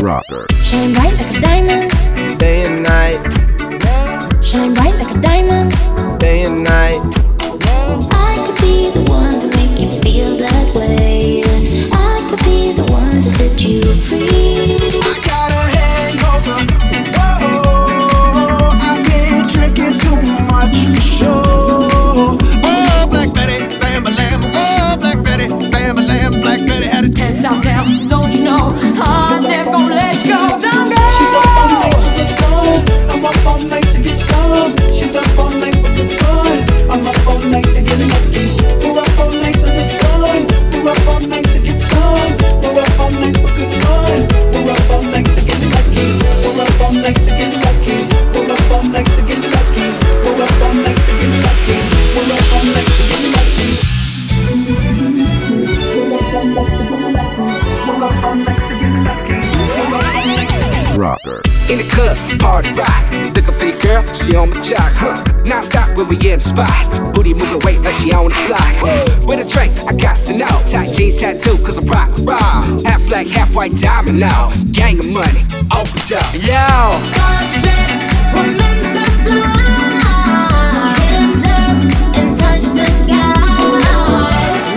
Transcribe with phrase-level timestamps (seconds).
[0.00, 0.46] Rocker.
[0.62, 1.99] Shine bright like a diamond.
[61.70, 62.90] in the club, party rock.
[63.34, 65.62] Looking for your girl, she on my jock, huh?
[65.62, 67.14] Stop when we in the spot.
[67.14, 68.70] Booty moving weight like she on the fly.
[69.24, 70.50] With a drink, I got to know.
[70.66, 72.62] Tight jeans tattoo, cause I'm rock raw.
[72.84, 74.50] Half black, half white diamond now.
[74.72, 76.26] Gang of money, open up.
[76.34, 76.66] Yo!
[78.34, 79.60] Meant to fly.
[81.06, 81.76] Hands up
[82.18, 83.36] and touch the sky.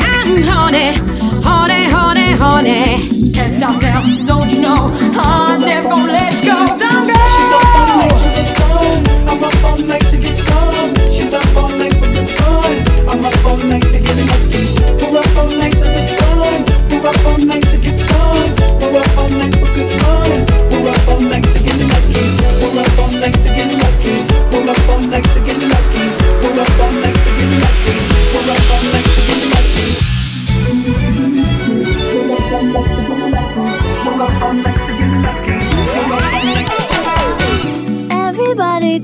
[0.05, 0.93] I'm horny,
[1.41, 3.31] horny, horny, horny.
[3.31, 4.32] Can't stop now.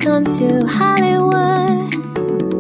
[0.10, 1.92] comes to Hollywood,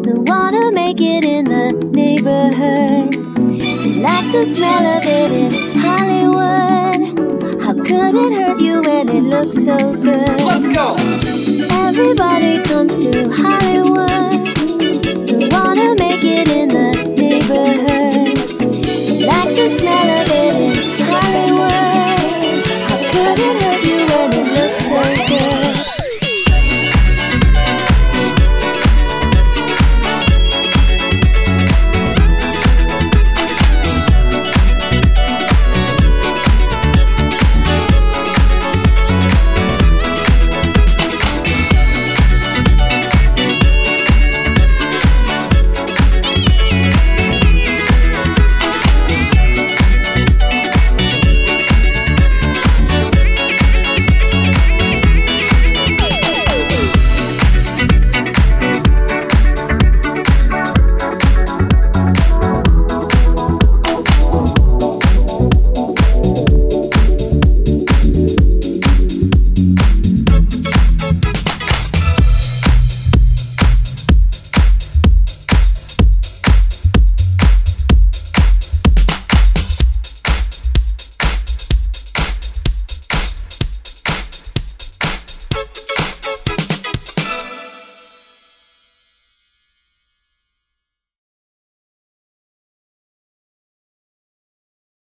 [0.03, 3.11] they wanna make it in the neighborhood.
[3.57, 6.99] They like the smell of it in Hollywood.
[7.63, 10.41] How could it hurt you when it looks so good?
[10.41, 11.18] Let's go!